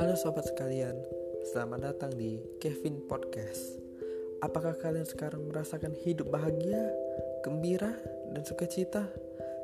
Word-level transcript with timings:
Halo 0.00 0.16
sobat 0.16 0.48
sekalian, 0.48 0.96
selamat 1.52 1.80
datang 1.84 2.16
di 2.16 2.40
Kevin 2.56 3.04
Podcast. 3.04 3.76
Apakah 4.40 4.80
kalian 4.80 5.04
sekarang 5.04 5.44
merasakan 5.44 5.92
hidup 5.92 6.32
bahagia, 6.32 6.88
gembira, 7.44 8.00
dan 8.32 8.48
sukacita? 8.48 9.12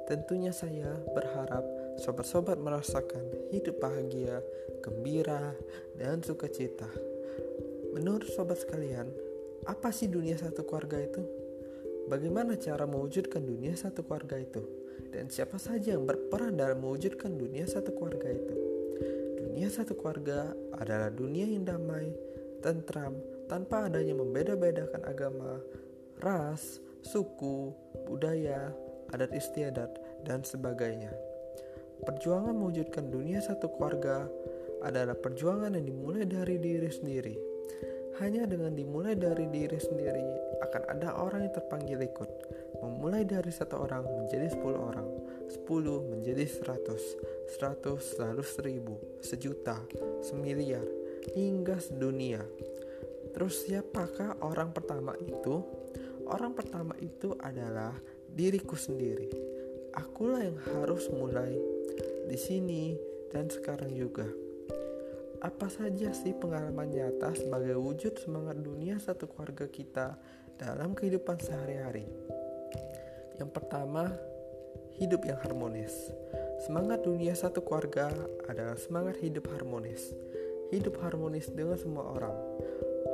Tentunya 0.04 0.52
saya 0.52 0.92
berharap 1.16 1.64
sobat-sobat 1.96 2.60
merasakan 2.60 3.24
hidup 3.48 3.80
bahagia, 3.80 4.44
gembira, 4.84 5.56
dan 5.96 6.20
sukacita. 6.20 6.92
Menurut 7.96 8.28
sobat 8.28 8.60
sekalian, 8.60 9.08
apa 9.64 9.88
sih 9.88 10.12
dunia 10.12 10.36
satu 10.36 10.68
keluarga 10.68 11.00
itu? 11.00 11.24
Bagaimana 12.12 12.60
cara 12.60 12.84
mewujudkan 12.84 13.40
dunia 13.40 13.72
satu 13.72 14.04
keluarga 14.04 14.36
itu? 14.36 14.60
Dan 15.14 15.30
siapa 15.30 15.56
saja 15.56 15.94
yang 15.94 16.04
berperan 16.04 16.58
dalam 16.58 16.82
mewujudkan 16.82 17.38
dunia 17.38 17.64
satu 17.64 17.94
keluarga 17.94 18.28
itu? 18.30 18.54
Dunia 19.44 19.70
satu 19.70 19.94
keluarga 19.94 20.50
adalah 20.74 21.14
dunia 21.14 21.46
yang 21.46 21.62
damai, 21.62 22.10
tentram, 22.58 23.14
tanpa 23.46 23.86
adanya 23.86 24.18
membeda-bedakan 24.18 25.06
agama, 25.06 25.62
ras, 26.18 26.82
suku, 27.04 27.70
budaya, 28.08 28.72
adat 29.12 29.30
istiadat, 29.30 29.94
dan 30.26 30.42
sebagainya. 30.42 31.12
Perjuangan 32.02 32.56
mewujudkan 32.56 33.08
dunia 33.12 33.38
satu 33.38 33.70
keluarga 33.70 34.26
adalah 34.84 35.16
perjuangan 35.16 35.78
yang 35.78 35.86
dimulai 35.86 36.26
dari 36.26 36.58
diri 36.60 36.90
sendiri. 36.90 37.36
Hanya 38.20 38.46
dengan 38.46 38.74
dimulai 38.74 39.18
dari 39.18 39.48
diri 39.50 39.78
sendiri 39.78 40.26
akan 40.62 40.82
ada 40.86 41.14
orang 41.18 41.46
yang 41.48 41.54
terpanggil 41.54 41.98
ikut. 42.02 42.30
Memulai 42.82 43.22
dari 43.28 43.52
satu 43.52 43.84
orang 43.84 44.02
menjadi 44.02 44.50
sepuluh 44.50 44.80
orang, 44.80 45.08
sepuluh 45.46 46.02
menjadi 46.08 46.48
seratus, 46.48 47.02
seratus 47.54 48.16
lalu 48.18 48.42
seribu, 48.42 48.94
sejuta, 49.20 49.78
semiliar, 50.24 50.84
hingga 51.36 51.78
sedunia. 51.78 52.42
Terus 53.34 53.66
siapakah 53.66 54.38
orang 54.46 54.70
pertama 54.70 55.14
itu? 55.18 55.62
Orang 56.24 56.56
pertama 56.56 56.96
itu 57.02 57.36
adalah 57.42 57.92
diriku 58.30 58.78
sendiri. 58.78 59.28
Akulah 59.94 60.42
yang 60.42 60.58
harus 60.74 61.06
mulai 61.12 61.54
di 62.26 62.38
sini 62.38 62.96
dan 63.30 63.50
sekarang 63.50 63.92
juga. 63.92 64.26
Apa 65.44 65.68
saja 65.68 66.08
sih 66.16 66.32
pengalaman 66.32 66.88
nyata 66.88 67.36
sebagai 67.36 67.76
wujud 67.76 68.16
semangat 68.16 68.56
dunia 68.64 68.96
satu 68.96 69.28
keluarga 69.28 69.68
kita 69.68 70.16
dalam 70.56 70.96
kehidupan 70.96 71.36
sehari-hari? 71.36 72.08
Yang 73.38 73.50
pertama, 73.50 74.14
hidup 74.98 75.26
yang 75.26 75.38
harmonis. 75.42 76.10
Semangat 76.62 77.02
dunia 77.02 77.34
satu 77.34 77.60
keluarga 77.66 78.14
adalah 78.46 78.78
semangat 78.78 79.18
hidup 79.18 79.50
harmonis. 79.50 80.14
Hidup 80.70 81.02
harmonis 81.02 81.50
dengan 81.50 81.76
semua 81.78 82.14
orang. 82.14 82.36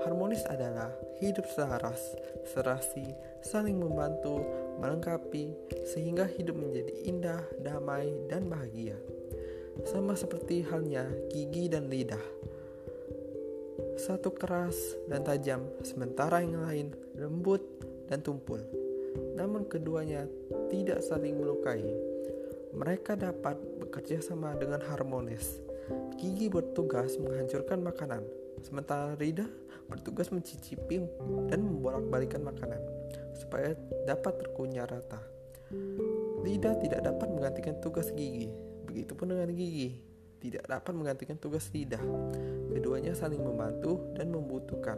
Harmonis 0.01 0.41
adalah 0.49 0.93
hidup 1.21 1.45
selaras, 1.51 2.01
serasi, 2.49 3.05
saling 3.45 3.77
membantu, 3.77 4.41
melengkapi, 4.81 5.53
sehingga 5.85 6.25
hidup 6.25 6.57
menjadi 6.57 6.93
indah, 7.05 7.43
damai, 7.61 8.09
dan 8.31 8.49
bahagia. 8.49 8.97
Sama 9.85 10.17
seperti 10.17 10.65
halnya 10.65 11.05
gigi 11.29 11.69
dan 11.69 11.93
lidah. 11.93 12.23
Satu 14.01 14.33
keras 14.33 14.77
dan 15.09 15.21
tajam, 15.21 15.69
sementara 15.85 16.41
yang 16.41 16.65
lain 16.65 16.97
lembut 17.13 17.61
dan 18.09 18.25
tumpul. 18.25 18.80
Namun 19.35 19.67
keduanya 19.67 20.27
tidak 20.69 21.03
saling 21.03 21.39
melukai. 21.39 21.83
Mereka 22.71 23.19
dapat 23.19 23.59
bekerja 23.83 24.23
sama 24.23 24.55
dengan 24.55 24.79
harmonis. 24.87 25.59
Gigi 26.15 26.47
bertugas 26.47 27.19
menghancurkan 27.19 27.83
makanan, 27.83 28.23
sementara 28.63 29.19
lidah 29.19 29.49
bertugas 29.91 30.31
mencicipi 30.31 31.03
dan 31.51 31.67
membolak-balikan 31.67 32.47
makanan 32.47 32.79
supaya 33.35 33.75
dapat 34.07 34.39
terkunyah 34.39 34.87
rata. 34.87 35.19
Lidah 36.47 36.79
tidak 36.79 37.03
dapat 37.03 37.27
menggantikan 37.27 37.75
tugas 37.83 38.15
gigi, 38.15 38.47
begitupun 38.87 39.35
dengan 39.35 39.51
gigi 39.51 40.11
tidak 40.41 40.65
dapat 40.67 40.93
menggantikan 40.97 41.37
tugas 41.37 41.69
lidah. 41.71 42.01
Keduanya 42.73 43.13
saling 43.13 43.45
membantu 43.45 44.01
dan 44.17 44.33
membutuhkan. 44.33 44.97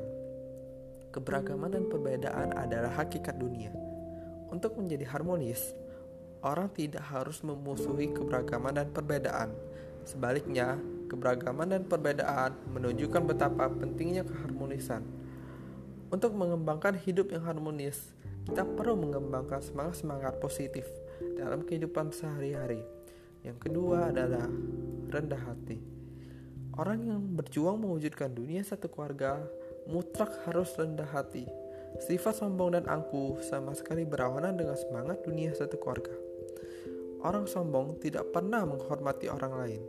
Keberagaman 1.13 1.75
dan 1.75 1.85
perbedaan 1.91 2.57
adalah 2.57 2.95
hakikat 2.95 3.37
dunia. 3.37 3.75
Untuk 4.53 4.77
menjadi 4.77 5.09
harmonis, 5.09 5.73
orang 6.45 6.69
tidak 6.77 7.09
harus 7.09 7.41
memusuhi 7.41 8.13
keberagaman 8.13 8.77
dan 8.77 8.93
perbedaan. 8.93 9.49
Sebaliknya, 10.05 10.77
keberagaman 11.09 11.73
dan 11.73 11.83
perbedaan 11.89 12.53
menunjukkan 12.69 13.33
betapa 13.33 13.73
pentingnya 13.73 14.29
keharmonisan. 14.29 15.01
Untuk 16.13 16.37
mengembangkan 16.37 17.01
hidup 17.01 17.33
yang 17.33 17.49
harmonis, 17.49 18.13
kita 18.45 18.69
perlu 18.69 19.01
mengembangkan 19.01 19.65
semangat-semangat 19.65 20.37
positif 20.37 20.85
dalam 21.41 21.65
kehidupan 21.65 22.13
sehari-hari. 22.13 22.85
Yang 23.41 23.57
kedua 23.65 24.13
adalah 24.13 24.45
rendah 25.09 25.43
hati. 25.49 25.81
Orang 26.77 27.09
yang 27.09 27.21
berjuang 27.33 27.81
mewujudkan 27.81 28.33
dunia 28.33 28.61
satu 28.61 28.93
keluarga 28.93 29.41
mutlak 29.89 30.29
harus 30.45 30.73
rendah 30.77 31.09
hati. 31.09 31.62
Sifat 32.01 32.41
sombong 32.41 32.73
dan 32.73 32.89
angkuh 32.89 33.43
sama 33.45 33.77
sekali 33.77 34.09
berlawanan 34.09 34.57
dengan 34.57 34.79
semangat 34.79 35.21
dunia 35.21 35.53
satu 35.53 35.77
keluarga. 35.77 36.17
Orang 37.23 37.45
sombong 37.45 38.01
tidak 38.01 38.33
pernah 38.33 38.65
menghormati 38.65 39.29
orang 39.29 39.55
lain, 39.55 39.83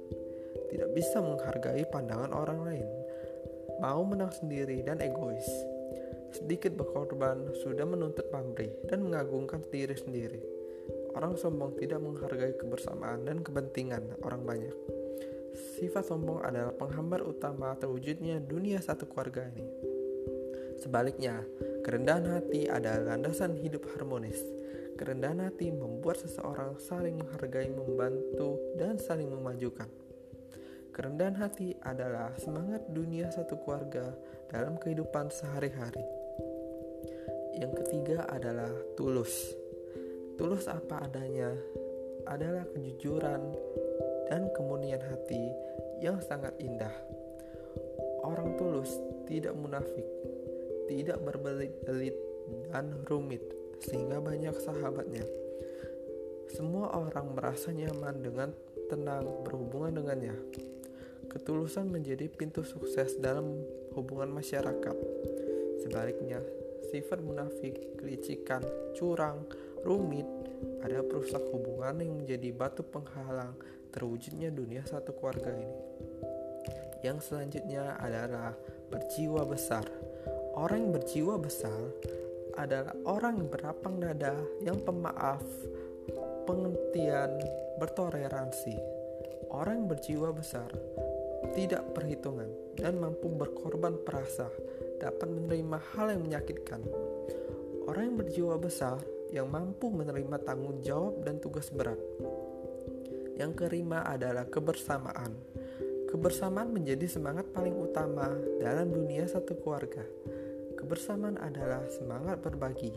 tidak 0.67 0.89
bisa 0.91 1.23
menghargai 1.23 1.87
pandangan 1.87 2.35
orang 2.35 2.59
lain, 2.67 2.87
mau 3.79 4.03
menang 4.03 4.29
sendiri 4.35 4.83
dan 4.83 4.99
egois. 4.99 5.47
Sedikit 6.33 6.73
berkorban 6.73 7.53
sudah 7.61 7.85
menuntut 7.85 8.27
pamrih 8.33 8.73
dan 8.89 9.05
mengagungkan 9.05 9.61
diri 9.69 9.93
sendiri. 9.93 10.41
Orang 11.13 11.37
sombong 11.37 11.77
tidak 11.77 12.01
menghargai 12.01 12.57
kebersamaan 12.57 13.25
dan 13.29 13.45
kepentingan 13.45 14.17
orang 14.25 14.41
banyak. 14.41 14.73
Sifat 15.77 16.09
sombong 16.09 16.41
adalah 16.41 16.73
penghambat 16.73 17.21
utama 17.21 17.77
terwujudnya 17.77 18.41
dunia 18.41 18.81
satu 18.81 19.05
keluarga 19.05 19.45
ini. 19.53 19.69
Sebaliknya, 20.81 21.45
kerendahan 21.83 22.25
hati 22.39 22.71
adalah 22.71 23.13
landasan 23.13 23.59
hidup 23.59 23.85
harmonis. 23.93 24.39
Kerendahan 24.95 25.45
hati 25.45 25.69
membuat 25.69 26.23
seseorang 26.23 26.79
saling 26.79 27.19
menghargai, 27.19 27.69
membantu, 27.69 28.57
dan 28.79 28.95
saling 28.97 29.27
memajukan. 29.27 29.91
Kerendahan 30.93 31.35
hati 31.37 31.75
adalah 31.83 32.31
semangat 32.39 32.87
dunia 32.87 33.27
satu 33.33 33.59
keluarga 33.61 34.13
dalam 34.47 34.77
kehidupan 34.77 35.33
sehari-hari. 35.33 36.05
Yang 37.57 37.85
ketiga 37.85 38.29
adalah 38.29 38.69
tulus. 38.95 39.53
Tulus 40.37 40.65
apa 40.69 41.05
adanya 41.05 41.51
adalah 42.29 42.65
kejujuran, 42.71 43.41
dan 44.33 44.49
kemurnian 44.55 45.01
hati 45.01 45.51
yang 45.99 46.17
sangat 46.23 46.55
indah. 46.57 46.93
Orang 48.23 48.55
tulus 48.55 48.89
tidak 49.27 49.53
munafik, 49.53 50.07
tidak 50.87 51.19
berbelit-belit 51.23 52.15
dan 52.71 53.03
rumit, 53.07 53.43
sehingga 53.79 54.19
banyak 54.19 54.55
sahabatnya. 54.59 55.23
Semua 56.53 56.93
orang 56.93 57.33
merasa 57.33 57.73
nyaman 57.73 58.21
dengan 58.21 58.49
tenang 58.91 59.25
berhubungan 59.47 60.03
dengannya. 60.03 60.35
Ketulusan 61.31 61.89
menjadi 61.89 62.29
pintu 62.29 62.61
sukses 62.61 63.17
dalam 63.17 63.57
hubungan 63.97 64.29
masyarakat. 64.29 64.97
Sebaliknya, 65.81 66.37
sifat 66.93 67.25
munafik, 67.25 67.97
kelicikan, 67.97 68.61
curang, 68.93 69.49
rumit, 69.81 70.29
ada 70.85 71.01
perusak 71.01 71.41
hubungan 71.49 72.05
yang 72.05 72.13
menjadi 72.21 72.49
batu 72.53 72.85
penghalang 72.85 73.57
terwujudnya 73.89 74.53
dunia 74.53 74.85
satu 74.85 75.13
keluarga 75.17 75.53
ini. 75.53 75.79
Yang 77.01 77.33
selanjutnya 77.33 77.97
adalah 77.99 78.55
berjiwa 78.93 79.43
besar. 79.43 79.85
Orang 80.53 80.89
yang 80.89 80.93
berjiwa 80.93 81.35
besar 81.41 81.81
adalah 82.53 82.93
orang 83.09 83.41
yang 83.41 83.49
berapang 83.49 83.97
dada, 83.97 84.37
yang 84.61 84.77
pemaaf, 84.81 85.41
pengertian, 86.45 87.41
bertoleransi. 87.81 88.77
Orang 89.49 89.85
yang 89.85 89.87
berjiwa 89.89 90.29
besar 90.33 90.69
tidak 91.57 91.93
perhitungan 91.97 92.49
dan 92.77 92.97
mampu 92.97 93.29
berkorban 93.33 93.97
perasa, 94.01 94.49
dapat 95.01 95.27
menerima 95.29 95.77
hal 95.93 96.13
yang 96.13 96.21
menyakitkan. 96.25 96.81
Orang 97.89 98.13
yang 98.13 98.17
berjiwa 98.21 98.55
besar 98.61 99.01
yang 99.33 99.49
mampu 99.49 99.89
menerima 99.89 100.37
tanggung 100.45 100.79
jawab 100.85 101.25
dan 101.25 101.41
tugas 101.41 101.73
berat 101.73 101.97
yang 103.37 103.53
kelima 103.57 104.05
adalah 104.05 104.45
kebersamaan. 104.45 105.33
Kebersamaan 106.09 106.69
menjadi 106.69 107.09
semangat 107.09 107.49
paling 107.49 107.73
utama 107.73 108.29
dalam 108.61 108.93
dunia 108.93 109.25
satu 109.25 109.57
keluarga. 109.57 110.05
Kebersamaan 110.83 111.39
adalah 111.39 111.79
semangat 111.87 112.43
berbagi, 112.43 112.91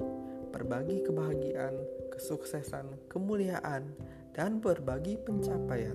berbagi 0.50 1.06
kebahagiaan, 1.06 1.78
kesuksesan, 2.10 3.06
kemuliaan, 3.06 3.94
dan 4.34 4.58
berbagi 4.58 5.14
pencapaian. 5.22 5.94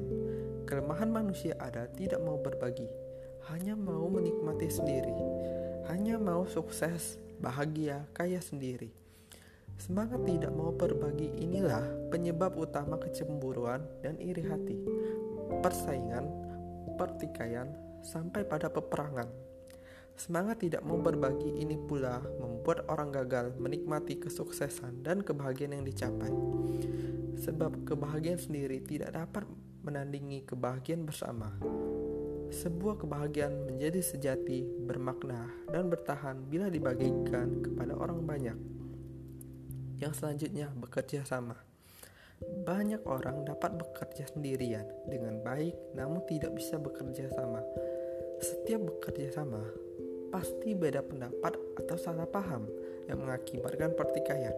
Kelemahan 0.64 1.12
manusia 1.12 1.52
ada 1.60 1.92
tidak 1.92 2.24
mau 2.24 2.40
berbagi, 2.40 2.88
hanya 3.52 3.76
mau 3.76 4.08
menikmati 4.08 4.72
sendiri, 4.72 5.12
hanya 5.92 6.16
mau 6.16 6.48
sukses, 6.48 7.20
bahagia, 7.44 8.08
kaya 8.16 8.40
sendiri. 8.40 8.96
Semangat 9.76 10.24
tidak 10.24 10.56
mau 10.56 10.72
berbagi 10.72 11.28
inilah 11.44 12.08
penyebab 12.08 12.56
utama 12.56 12.96
kecemburuan 13.04 13.84
dan 14.00 14.16
iri 14.16 14.48
hati, 14.48 14.80
persaingan, 15.60 16.24
pertikaian, 16.96 17.68
sampai 18.00 18.48
pada 18.48 18.72
peperangan. 18.72 19.51
Semangat 20.22 20.62
tidak 20.62 20.86
mau 20.86 21.02
berbagi 21.02 21.50
ini 21.66 21.82
pula 21.82 22.22
membuat 22.38 22.86
orang 22.94 23.10
gagal 23.10 23.58
menikmati 23.58 24.22
kesuksesan 24.22 25.02
dan 25.02 25.26
kebahagiaan 25.26 25.82
yang 25.82 25.82
dicapai. 25.82 26.30
Sebab 27.42 27.90
kebahagiaan 27.90 28.38
sendiri 28.38 28.86
tidak 28.86 29.18
dapat 29.18 29.50
menandingi 29.82 30.46
kebahagiaan 30.46 31.10
bersama. 31.10 31.50
Sebuah 32.54 33.02
kebahagiaan 33.02 33.66
menjadi 33.66 33.98
sejati, 33.98 34.62
bermakna, 34.62 35.50
dan 35.74 35.90
bertahan 35.90 36.46
bila 36.46 36.70
dibagikan 36.70 37.66
kepada 37.66 37.98
orang 37.98 38.22
banyak. 38.22 38.58
Yang 39.98 40.22
selanjutnya, 40.22 40.70
bekerja 40.70 41.26
sama. 41.26 41.58
Banyak 42.46 43.10
orang 43.10 43.42
dapat 43.42 43.74
bekerja 43.74 44.30
sendirian 44.30 44.86
dengan 45.10 45.42
baik, 45.42 45.98
namun 45.98 46.22
tidak 46.30 46.54
bisa 46.54 46.78
bekerja 46.78 47.26
sama. 47.34 47.66
Setiap 48.38 48.86
bekerja 48.86 49.34
sama 49.34 49.66
pasti 50.32 50.72
beda 50.72 51.04
pendapat 51.04 51.60
atau 51.84 51.98
salah 52.00 52.26
paham 52.26 52.66
yang 53.12 53.20
mengakibatkan 53.20 53.92
pertikaian. 53.94 54.56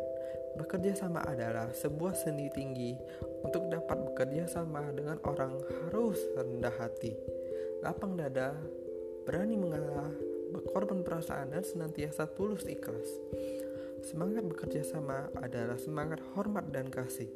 Bekerja 0.54 0.94
sama 0.94 1.26
adalah 1.26 1.74
sebuah 1.74 2.14
seni 2.14 2.46
tinggi. 2.54 2.94
Untuk 3.42 3.68
dapat 3.74 3.98
bekerja 4.14 4.46
sama 4.46 4.86
dengan 4.94 5.18
orang 5.26 5.58
harus 5.68 6.22
rendah 6.38 6.72
hati, 6.78 7.12
lapang 7.82 8.14
dada, 8.14 8.54
berani 9.26 9.58
mengalah, 9.58 10.14
berkorban 10.54 11.02
perasaan 11.02 11.52
dan 11.52 11.66
senantiasa 11.66 12.30
tulus 12.38 12.70
ikhlas. 12.70 13.10
Semangat 14.06 14.46
bekerja 14.46 14.86
sama 14.86 15.28
adalah 15.42 15.82
semangat 15.82 16.22
hormat 16.38 16.70
dan 16.70 16.88
kasih. 16.88 17.32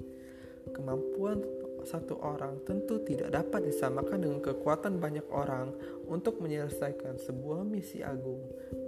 Kemampuan 0.72 1.42
satu 1.86 2.18
orang 2.24 2.64
tentu 2.66 3.04
tidak 3.06 3.36
dapat 3.36 3.70
disamakan 3.70 4.24
dengan 4.24 4.40
kekuatan 4.42 4.98
banyak 4.98 5.28
orang 5.30 5.76
untuk 6.10 6.42
menyelesaikan 6.42 7.22
sebuah 7.22 7.62
misi 7.68 8.02
agung. 8.02 8.42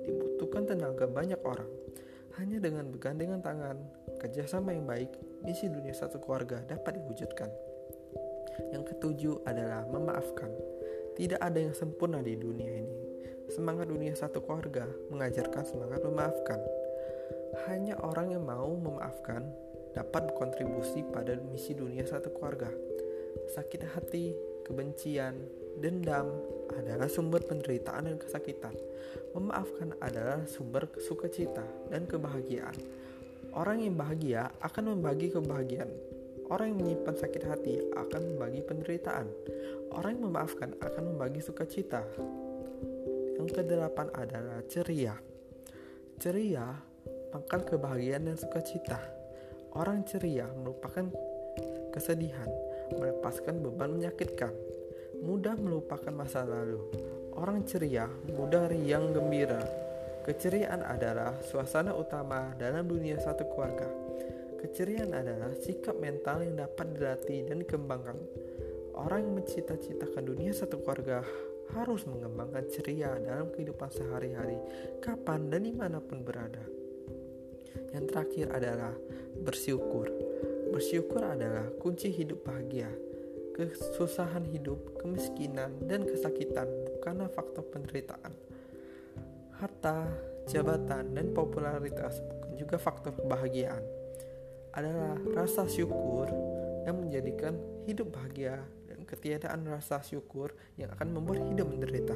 Dibutuhkan 0.08 0.66
tenaga 0.66 1.06
banyak 1.06 1.42
orang. 1.46 1.70
Hanya 2.40 2.64
dengan 2.64 2.88
bergandengan 2.88 3.44
tangan, 3.44 3.78
kerjasama 4.18 4.72
yang 4.72 4.88
baik, 4.88 5.12
misi 5.44 5.68
dunia 5.68 5.92
satu 5.92 6.24
keluarga 6.24 6.64
dapat 6.64 6.98
diwujudkan. 6.98 7.52
Yang 8.72 8.96
ketujuh 8.96 9.44
adalah 9.44 9.84
memaafkan. 9.88 10.52
Tidak 11.20 11.40
ada 11.40 11.60
yang 11.60 11.76
sempurna 11.76 12.24
di 12.24 12.40
dunia 12.40 12.72
ini. 12.72 12.98
Semangat 13.52 13.90
dunia 13.92 14.14
satu 14.16 14.40
keluarga 14.46 14.88
mengajarkan 15.12 15.64
semangat 15.68 16.00
memaafkan. 16.06 16.60
Hanya 17.68 17.98
orang 18.00 18.32
yang 18.38 18.46
mau 18.46 18.72
memaafkan 18.72 19.69
dapat 19.94 20.30
berkontribusi 20.34 21.06
pada 21.10 21.38
misi 21.50 21.74
dunia 21.74 22.06
satu 22.06 22.30
keluarga. 22.34 22.70
Sakit 23.50 23.82
hati, 23.96 24.34
kebencian, 24.66 25.34
dendam 25.82 26.30
adalah 26.76 27.10
sumber 27.10 27.42
penderitaan 27.42 28.06
dan 28.06 28.18
kesakitan. 28.22 28.76
Memaafkan 29.34 29.98
adalah 30.02 30.46
sumber 30.46 30.86
sukacita 31.02 31.66
dan 31.90 32.06
kebahagiaan. 32.06 32.78
Orang 33.56 33.82
yang 33.82 33.98
bahagia 33.98 34.54
akan 34.62 34.94
membagi 34.94 35.34
kebahagiaan. 35.34 35.90
Orang 36.50 36.74
yang 36.74 36.80
menyimpan 36.82 37.16
sakit 37.18 37.44
hati 37.46 37.74
akan 37.94 38.22
membagi 38.34 38.62
penderitaan. 38.66 39.30
Orang 39.94 40.18
yang 40.18 40.30
memaafkan 40.30 40.74
akan 40.82 41.04
membagi 41.14 41.42
sukacita. 41.42 42.06
Yang 43.38 43.50
kedelapan 43.54 44.10
adalah 44.14 44.62
ceria. 44.70 45.18
Ceria 46.18 46.74
pangkal 47.30 47.66
kebahagiaan 47.66 48.30
dan 48.30 48.38
sukacita. 48.38 49.19
Orang 49.78 50.02
ceria 50.10 50.50
merupakan 50.58 51.06
kesedihan, 51.94 52.50
melepaskan 52.98 53.62
beban 53.62 53.94
menyakitkan, 53.94 54.50
mudah 55.22 55.54
melupakan 55.62 56.10
masa 56.10 56.42
lalu. 56.42 56.82
Orang 57.38 57.68
ceria 57.70 58.10
mudah 58.34 58.66
riang 58.66 59.14
gembira. 59.14 59.62
Keceriaan 60.26 60.82
adalah 60.82 61.38
suasana 61.46 61.94
utama 61.94 62.54
dalam 62.58 62.90
dunia 62.90 63.22
satu 63.22 63.46
keluarga. 63.54 63.86
Keceriaan 64.60 65.14
adalah 65.16 65.54
sikap 65.56 65.96
mental 66.02 66.44
yang 66.44 66.66
dapat 66.66 66.98
dilatih 66.98 67.48
dan 67.48 67.64
dikembangkan. 67.64 68.18
Orang 68.98 69.24
yang 69.24 69.34
mencita-citakan 69.40 70.24
dunia 70.28 70.52
satu 70.52 70.84
keluarga 70.84 71.24
harus 71.78 72.04
mengembangkan 72.10 72.66
ceria 72.68 73.14
dalam 73.22 73.54
kehidupan 73.54 73.90
sehari-hari, 73.94 74.58
kapan 75.00 75.48
dan 75.54 75.62
di 75.64 75.74
mana 75.74 76.02
pun 76.02 76.26
berada. 76.26 76.79
Yang 77.94 78.06
terakhir 78.14 78.48
adalah 78.54 78.94
bersyukur. 79.42 80.10
Bersyukur 80.70 81.22
adalah 81.26 81.66
kunci 81.82 82.14
hidup 82.14 82.46
bahagia. 82.46 82.90
Kesusahan 83.58 84.48
hidup, 84.48 85.02
kemiskinan, 85.02 85.76
dan 85.90 86.08
kesakitan 86.08 86.70
bukanlah 86.96 87.28
faktor 87.28 87.66
penderitaan. 87.68 88.32
Harta, 89.60 90.08
jabatan, 90.48 91.12
dan 91.12 91.36
popularitas 91.36 92.24
bukan 92.24 92.54
juga 92.56 92.78
faktor 92.80 93.12
kebahagiaan. 93.20 93.84
Adalah 94.72 95.18
rasa 95.36 95.68
syukur 95.68 96.32
yang 96.88 97.04
menjadikan 97.04 97.58
hidup 97.84 98.16
bahagia 98.16 98.64
dan 98.88 99.04
ketiadaan 99.04 99.68
rasa 99.68 100.00
syukur 100.06 100.56
yang 100.80 100.94
akan 100.96 101.12
membuat 101.12 101.44
hidup 101.50 101.68
menderita. 101.68 102.16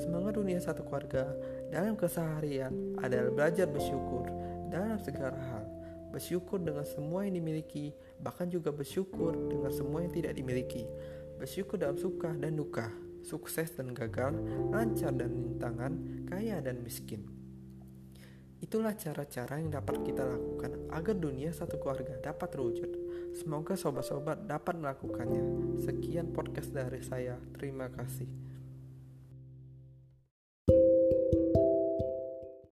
Semangat 0.00 0.34
dunia 0.34 0.58
satu 0.58 0.82
keluarga 0.82 1.30
dalam 1.70 1.94
keseharian 1.94 2.98
adalah 2.98 3.30
belajar 3.30 3.70
bersyukur 3.70 4.26
dalam 4.74 4.98
segala 4.98 5.38
hal. 5.38 5.64
Bersyukur 6.10 6.58
dengan 6.58 6.82
semua 6.82 7.22
yang 7.22 7.38
dimiliki, 7.38 7.94
bahkan 8.18 8.50
juga 8.50 8.74
bersyukur 8.74 9.34
dengan 9.46 9.70
semua 9.70 10.02
yang 10.02 10.10
tidak 10.10 10.34
dimiliki. 10.34 10.86
Bersyukur 11.38 11.78
dalam 11.78 11.98
suka 11.98 12.34
dan 12.34 12.58
duka, 12.58 12.90
sukses 13.22 13.70
dan 13.74 13.94
gagal, 13.94 14.34
lancar 14.74 15.14
dan 15.14 15.30
rintangan, 15.30 15.92
kaya 16.26 16.58
dan 16.58 16.82
miskin. 16.82 17.26
Itulah 18.62 18.96
cara-cara 18.96 19.60
yang 19.60 19.74
dapat 19.74 20.06
kita 20.08 20.24
lakukan 20.24 20.88
agar 20.88 21.14
dunia 21.18 21.52
satu 21.52 21.76
keluarga 21.76 22.16
dapat 22.22 22.48
terwujud. 22.48 22.90
Semoga 23.36 23.76
sobat-sobat 23.76 24.46
dapat 24.48 24.78
melakukannya. 24.78 25.76
Sekian 25.82 26.32
podcast 26.32 26.72
dari 26.72 27.02
saya. 27.04 27.36
Terima 27.58 27.90
kasih. 27.90 28.53